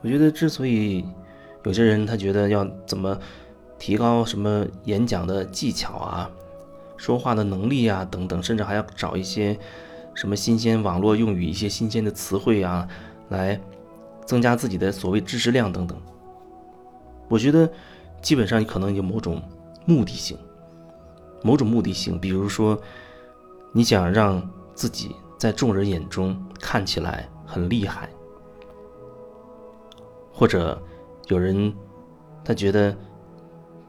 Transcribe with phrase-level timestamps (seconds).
[0.00, 1.04] 我觉得之所以
[1.64, 3.18] 有些人他觉得要怎么
[3.78, 6.30] 提高什么演讲的技巧啊、
[6.96, 9.58] 说话的能力啊等等，甚至还要找一些
[10.14, 12.88] 什么新鲜网络用语、一些新鲜的词汇啊，
[13.28, 13.60] 来
[14.24, 15.96] 增加自己的所谓知识量等等。
[17.28, 17.70] 我觉得
[18.22, 19.42] 基本上可能有某种
[19.84, 20.38] 目的性，
[21.42, 22.80] 某种目的性，比如说
[23.72, 28.08] 你想让自己在众人眼中看起来很厉害。
[30.38, 30.80] 或者
[31.26, 31.74] 有人
[32.44, 32.96] 他觉得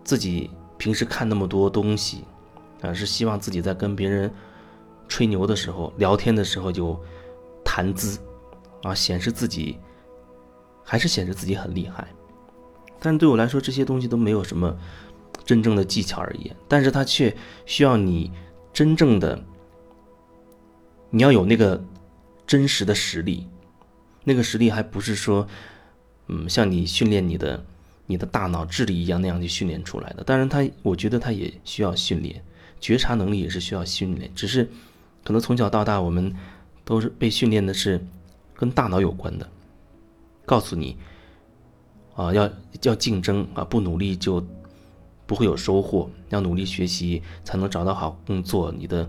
[0.04, 0.50] 自己
[0.80, 2.24] 平时看那么多东西
[2.82, 4.34] 啊，是希望自己在跟别人
[5.08, 7.00] 吹牛的时候、聊天的时候就
[7.64, 8.20] 谈资
[8.82, 9.78] 啊，显示自己
[10.84, 12.08] 还是显示自己很厉害。
[13.00, 14.76] 但对我来说，这些东西都没有什么
[15.46, 17.38] 真正的技巧而言，但是它却
[17.68, 18.32] 需要你
[18.74, 19.40] 真正的，
[21.12, 21.80] 你要有那个
[22.48, 23.48] 真实的实力，
[24.24, 25.46] 那个实力还不是说。
[26.30, 27.64] 嗯，像你训练你的
[28.06, 30.24] 你的大脑智力一样那样去训练出来的。
[30.24, 32.42] 当然，他我觉得他也需要训练，
[32.80, 34.32] 觉察能力也是需要训练。
[34.34, 34.70] 只是
[35.24, 36.34] 可能从小到大，我们
[36.86, 38.00] 都是被训练的是
[38.56, 39.50] 跟大脑有关的，
[40.46, 40.98] 告诉你
[42.16, 42.50] 啊，要
[42.84, 44.46] 要竞争啊，不努力就
[45.26, 49.08] 不会有收获，要努力学习才能找到好工作，你的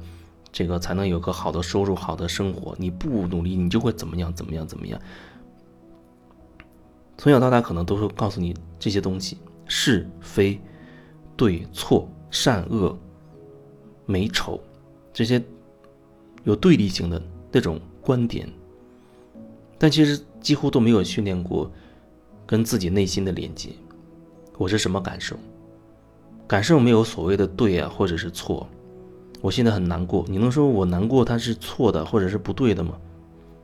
[0.52, 2.74] 这个才能有个好的收入、好的生活。
[2.78, 4.32] 你不努力，你就会怎么样？
[4.34, 4.66] 怎么样？
[4.66, 5.00] 怎么样？
[7.20, 10.58] 从小到大，可能都会告诉你这些东西是非、
[11.36, 12.98] 对错、善恶、
[14.06, 14.58] 美丑
[15.12, 15.42] 这些
[16.44, 18.50] 有对立性的那种观点，
[19.76, 21.70] 但其实几乎都没有训练过
[22.46, 23.68] 跟自己内心的连接。
[24.56, 25.36] 我是什么感受？
[26.46, 28.66] 感受没有所谓的对啊，或者是错。
[29.42, 32.96] 我现在很难过，你能说我难过它是错的或者是不对的吗？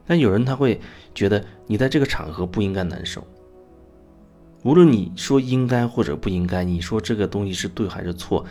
[0.07, 0.79] 但有人他会
[1.15, 3.27] 觉得你在这个场合不应该难受。
[4.67, 8.45] 无论你说应该或者不应该，你说这个东西是对还是错，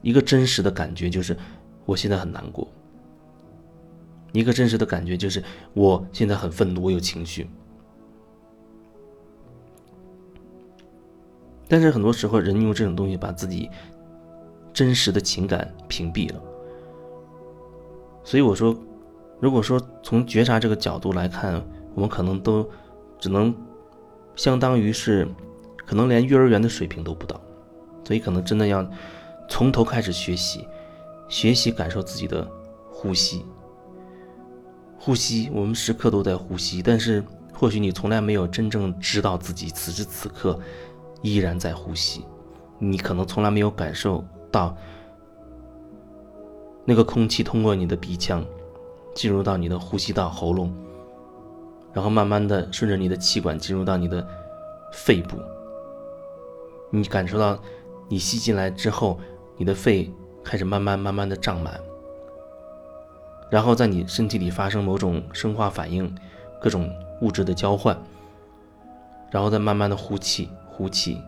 [0.00, 1.36] 一个真实的感觉就是
[1.84, 2.66] 我现在很难过。
[4.32, 7.46] 一个真实的感觉就是我现在很愤怒，我有情绪。
[11.68, 13.68] 但是很多时候，人用这种东西把自己
[14.72, 16.42] 真实的情感屏蔽了。
[18.24, 18.74] 所以我说，
[19.40, 21.62] 如果说从觉察这个角度来看，
[21.94, 22.66] 我们可能都
[23.18, 23.54] 只能。
[24.36, 25.26] 相当于是，
[25.86, 27.40] 可能连幼儿园的水平都不到，
[28.04, 28.84] 所以可能真的要
[29.48, 30.66] 从头开始学习，
[31.28, 32.46] 学习感受自己的
[32.90, 33.44] 呼吸。
[34.98, 37.22] 呼吸，我们时刻都在呼吸，但是
[37.52, 40.58] 或许你从来没有真正知道自己此时此刻
[41.22, 42.24] 依然在呼吸，
[42.78, 44.76] 你可能从来没有感受到
[46.84, 48.44] 那个空气通过你的鼻腔
[49.14, 50.74] 进入到你的呼吸道、喉咙。
[51.94, 54.26] 然后慢慢的顺着你的气管进入到你的
[54.92, 55.38] 肺部，
[56.90, 57.56] 你感受到
[58.08, 59.18] 你吸进来之后，
[59.56, 60.12] 你的肺
[60.42, 61.80] 开始慢慢慢慢的胀满，
[63.48, 66.12] 然后在你身体里发生某种生化反应，
[66.60, 66.90] 各种
[67.20, 67.96] 物质的交换，
[69.30, 71.22] 然后再慢慢的呼气，呼气，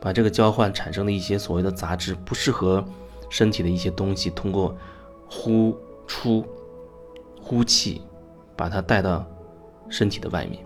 [0.00, 2.84] 把这个交换产生的一些所谓的杂质、不适合
[3.28, 4.78] 身体的一些东西，通过
[5.28, 5.76] 呼
[6.06, 6.46] 出、
[7.42, 8.00] 呼气，
[8.56, 9.26] 把它带到。
[9.88, 10.64] 身体的外面，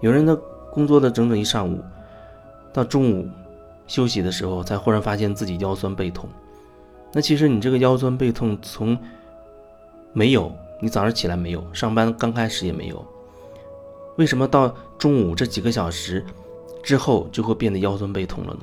[0.00, 0.36] 有人呢
[0.72, 1.82] 工作了整整一上午，
[2.72, 3.28] 到中午
[3.86, 6.28] 休息的时候，才忽然发现自己腰酸背痛。
[7.12, 8.96] 那其实你这个腰酸背痛从
[10.12, 13.04] 没有，你早上起来没有，上班刚开始也没有，
[14.16, 16.24] 为什么到中午这几个小时
[16.82, 18.60] 之后就会变得腰酸背痛了呢？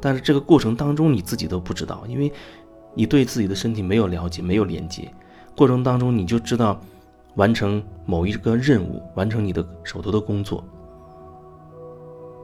[0.00, 2.32] 但是这个过程当中你自己都不知道，因为
[2.94, 5.12] 你对自己的身体没有了解，没有连接。
[5.58, 6.80] 过程当中，你就知道
[7.34, 10.62] 完成某一个任务，完成你的手头的工作。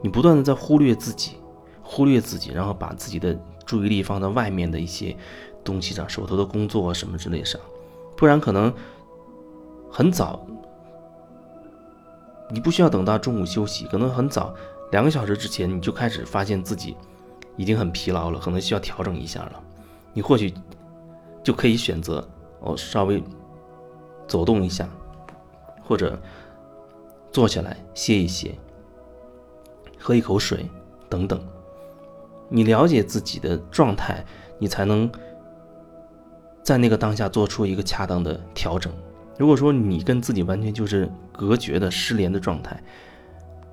[0.03, 1.37] 你不断的在忽略自己，
[1.81, 3.33] 忽略自己，然后把自己的
[3.65, 5.15] 注意力放在外面的一些
[5.63, 7.57] 东西上，手头的工作什么之类上，
[8.17, 8.71] 不然可能
[9.89, 10.45] 很早，
[12.51, 14.53] 你不需要等到中午休息，可能很早
[14.91, 16.97] 两个小时之前你就开始发现自己
[17.55, 19.63] 已经很疲劳了，可能需要调整一下了。
[20.11, 20.53] 你或许
[21.41, 22.21] 就可以选择。
[22.65, 23.23] 我，稍微
[24.27, 24.89] 走动一下，
[25.83, 26.19] 或者
[27.31, 28.57] 坐下来歇一歇，
[29.99, 30.67] 喝一口水
[31.07, 31.39] 等等。
[32.49, 34.25] 你了解自己的状态，
[34.59, 35.09] 你才能
[36.63, 38.91] 在那个当下做出一个恰当的调整。
[39.37, 42.81] 如果说你跟自己完全就是隔绝的、失联的状态，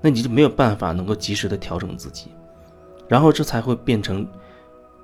[0.00, 2.32] 那你就没有办法能够及时的调整自己，
[3.08, 4.26] 然后这才会变成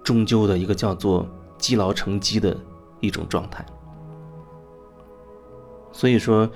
[0.02, 2.56] 终究的一个叫做积劳成疾的
[3.00, 3.64] 一种状态。
[5.92, 6.48] 所以说，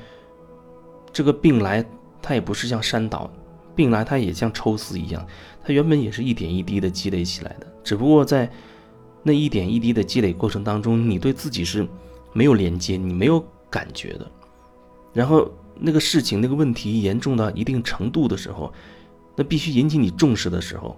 [1.13, 1.85] 这个病来，
[2.21, 3.31] 它也不是像山倒，
[3.75, 5.27] 病来它也像抽丝一样，
[5.65, 8.51] 它原本也是一点一滴的积累起来的，只不过在
[9.23, 11.87] 那一点一滴的积累过程当中，你对自己是
[12.33, 14.31] 没有连接，你没有感觉的。
[15.13, 18.73] 然后那个事情、那个问题严重到一定程度的时候，
[19.37, 20.97] 那必须引起你重视的时候，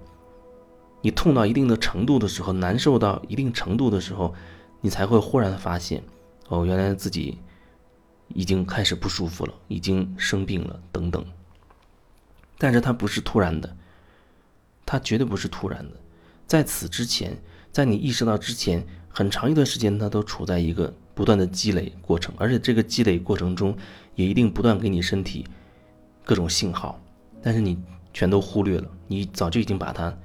[1.01, 4.35] 你痛到一定的程度的时候，难受到一定程度的时候，
[4.81, 6.03] 你才会忽然发现，
[6.49, 7.39] 哦，原来自己。
[8.29, 11.25] 已经开始不舒服了，已经生病了，等等。
[12.59, 13.77] 但是它不是突然的，
[14.87, 15.97] 它绝对不是突然的。
[16.47, 17.37] 在此之前，
[17.73, 23.77] 在你意识到之前，很长一段时间，它都处在一个不断的积累过程，而且这个积累过程中，
[24.15, 25.47] 也一定不断给你身体
[26.25, 27.01] 各种信号，
[27.43, 27.79] 但是你
[28.13, 30.17] 全都忽略了，你早就已经把它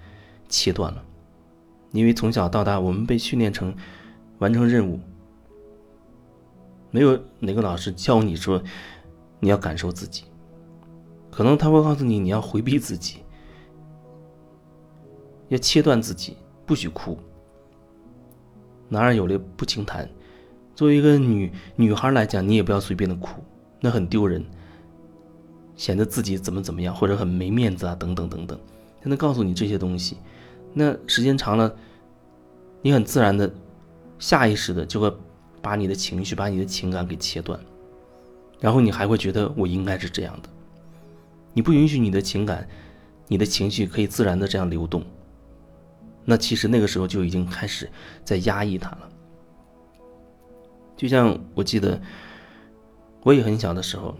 [0.47, 1.03] 切断了，
[1.91, 3.75] 因为从小到大，我们被训练成
[4.37, 4.99] 完成任务。
[6.91, 8.61] 没有哪个老师教你说，
[9.39, 10.23] 你要感受自己，
[11.29, 13.17] 可能他会告诉你你要回避自己，
[15.49, 17.17] 要切断自己，不许哭。
[18.87, 20.09] 男儿有泪不轻弹，
[20.73, 23.43] 作为一个女女孩来讲，你也不要随便的哭，
[23.79, 24.43] 那很丢人，
[25.75, 28.59] 显得自己怎么怎么样，或者很没面子啊，等等等等。
[28.99, 30.17] 他能告诉你这些东西，
[30.73, 31.73] 那时间长了，
[32.81, 33.49] 你很自然的，
[34.17, 35.13] 下意识的就会。
[35.61, 37.59] 把你的情绪，把你的情感给切断，
[38.59, 40.49] 然后你还会觉得我应该是这样的。
[41.53, 42.67] 你不允许你的情感、
[43.27, 45.03] 你的情绪可以自然的这样流动，
[46.23, 47.89] 那其实那个时候就已经开始
[48.23, 49.09] 在压抑它了。
[50.95, 51.99] 就像我记得，
[53.23, 54.15] 我也很小的时候，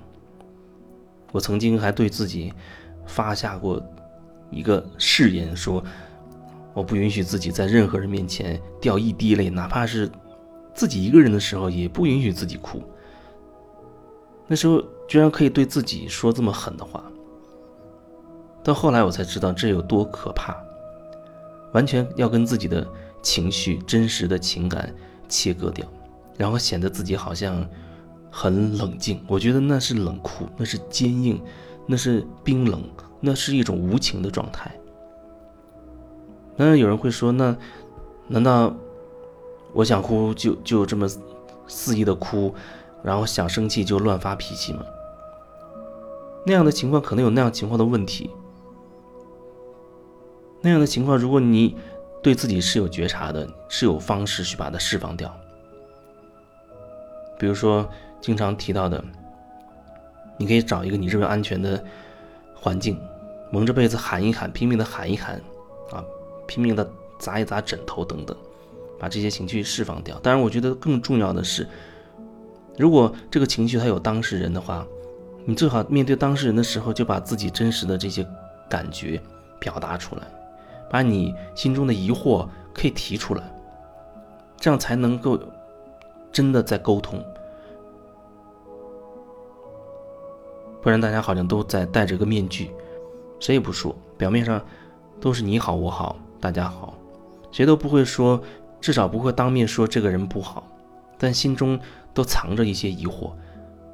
[1.31, 2.51] 我曾经还对自己
[3.06, 3.81] 发下过
[4.51, 5.83] 一个誓言，说
[6.74, 10.09] 我不允许自己在任何人面前掉一滴泪，哪怕是。
[10.74, 12.81] 自己一个人的时候也不允许自己哭。
[14.48, 17.04] 那时候居然可以对自己说这么狠的话。
[18.63, 20.56] 到后来我才知道这有多可怕，
[21.71, 22.88] 完全要跟自己的
[23.21, 24.94] 情绪、真实的情感
[25.27, 25.86] 切割掉，
[26.38, 27.68] 然后显得自己好像
[28.31, 29.24] 很冷静。
[29.27, 31.42] 我觉得那是冷酷，那是坚硬，
[31.86, 32.81] 那是冰冷，
[33.19, 34.72] 那是一种无情的状态。
[36.57, 37.56] 当然有人会说，那
[38.27, 38.75] 难道？
[39.74, 41.07] 我想哭就就这么
[41.68, 42.54] 肆意的哭，
[43.04, 44.83] 然后想生气就乱发脾气嘛。
[46.45, 48.30] 那样的情况可能有那样情况的问题。
[50.62, 51.75] 那样的情况，如果你
[52.21, 55.33] 对自己是有觉察的，是有方式去把它释放掉。
[57.38, 57.88] 比如说
[58.19, 59.01] 经常提到的，
[60.38, 61.81] 你可以找一个你认为安全的
[62.54, 63.00] 环境，
[63.51, 65.42] 蒙着被子喊一喊，拼命的喊一喊，
[65.92, 66.04] 啊，
[66.45, 66.89] 拼命的
[67.19, 68.36] 砸一砸枕头等等。
[69.00, 70.19] 把这些情绪释放掉。
[70.19, 71.66] 当然，我觉得更重要的是，
[72.78, 74.86] 如果这个情绪它有当事人的话，
[75.46, 78.28] 你最好面对当事人的时候，就把自己真实的这些
[78.69, 79.19] 感觉
[79.60, 80.24] 表达出来，
[80.90, 83.44] 把你心中的疑惑可以提出来，
[84.57, 85.40] 这样才能够
[86.31, 87.24] 真的在沟通。
[90.81, 92.72] 不然，大家好像都在戴着个面具，
[93.40, 94.62] 谁也不说，表面上
[95.19, 96.94] 都是你好我好大家好，
[97.51, 98.42] 谁都不会说。
[98.81, 100.68] 至少不会当面说这个人不好，
[101.18, 101.80] 但心中
[102.14, 103.31] 都藏着一些疑惑，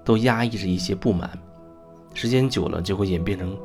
[0.03, 1.29] 都压抑着一些不满。
[2.13, 3.57] 时间久了，就会演变成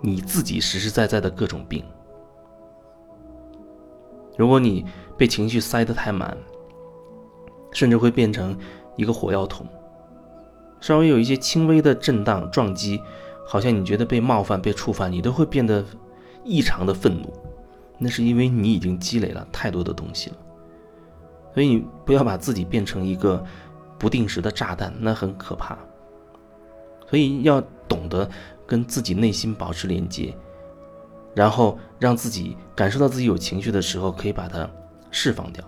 [0.00, 1.84] 你自己实实在在的各种病。
[4.36, 4.84] 如果你
[5.16, 6.36] 被情绪塞得太满，
[7.72, 8.58] 甚至会变成
[8.96, 9.66] 一个火药桶。
[10.80, 13.00] 稍微有一些轻微的震荡撞击，
[13.46, 15.84] 好像你觉得被冒犯、被触犯，你都会变得
[16.42, 17.32] 异常的愤怒。
[17.98, 20.36] 那是因为你已经积累了太多的东西了，
[21.54, 23.42] 所以你不要把自己变成一个
[23.98, 25.78] 不定时的炸弹，那很可怕。
[27.08, 28.28] 所以要懂得
[28.66, 30.34] 跟自己内心保持连接，
[31.34, 34.68] 然后让自己感受到自己有情绪的时候，可以把它
[35.10, 35.64] 释放掉，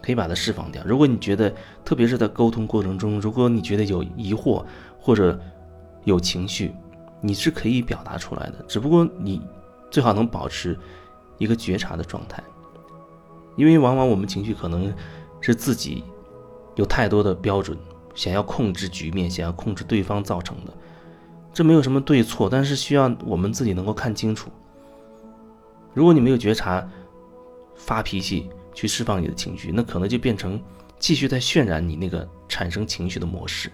[0.00, 0.80] 可以把它释放掉。
[0.86, 1.52] 如果你觉得，
[1.84, 4.64] 特别是在沟通过程中，如果你觉得有疑惑
[5.00, 5.36] 或者
[6.04, 6.72] 有情绪，
[7.20, 9.42] 你是可以表达出来的，只不过你
[9.90, 10.78] 最好能保持。
[11.38, 12.42] 一个觉察的状态，
[13.56, 14.92] 因为往往我们情绪可能
[15.40, 16.04] 是自己
[16.76, 17.78] 有太多的标准，
[18.14, 20.72] 想要控制局面，想要控制对方造成的。
[21.52, 24.50] 这没有什么对错，但是需要我们自己能够看清楚。
[25.94, 26.86] 如果你没有觉察，
[27.74, 30.60] 发脾气去释放你的情绪，那可能就变成
[30.98, 33.72] 继续在渲染你那个产生情绪的模式。